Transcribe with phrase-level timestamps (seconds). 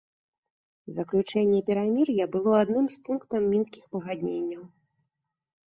[0.95, 4.63] Заключэнне перамір'я было адным з пунктаў мінскіх пагадненняў.